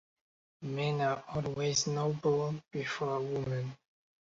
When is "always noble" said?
1.35-2.55